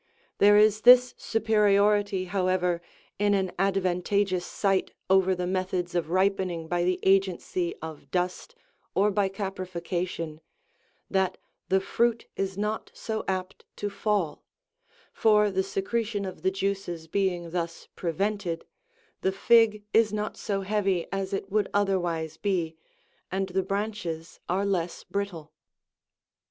There 0.39 0.57
is 0.57 0.81
this 0.81 1.13
superiority, 1.15 2.25
however, 2.25 2.81
in 3.19 3.35
an 3.35 3.51
ad 3.59 3.75
vantageous 3.75 4.41
site 4.41 4.89
over 5.11 5.35
the 5.35 5.45
methods 5.45 5.93
of 5.93 6.09
ripening 6.09 6.67
by 6.67 6.83
the 6.85 6.99
agency 7.03 7.75
of 7.83 8.09
dust 8.09 8.55
or 8.95 9.11
by 9.11 9.29
caprification, 9.29 10.39
that 11.07 11.37
the 11.69 11.79
fruit 11.79 12.25
is 12.35 12.57
not 12.57 12.89
so 12.95 13.23
apt 13.27 13.63
to 13.75 13.91
fall; 13.91 14.43
for 15.13 15.51
the 15.51 15.61
secretion 15.61 16.25
of 16.25 16.41
the 16.41 16.49
juices 16.49 17.07
being 17.07 17.51
thus 17.51 17.87
prevented, 17.95 18.65
the 19.21 19.31
fig 19.31 19.83
is 19.93 20.11
not 20.11 20.35
so 20.35 20.61
heavy 20.61 21.05
as 21.11 21.31
it 21.31 21.51
would 21.51 21.69
otherwise 21.75 22.37
be, 22.37 22.75
and 23.31 23.49
the 23.49 23.61
branches 23.61 24.39
are 24.49 24.65
less 24.65 25.03
brittle. 25.03 25.53